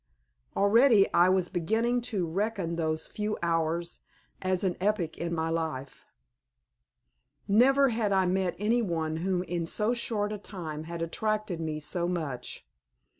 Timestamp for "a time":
10.33-10.85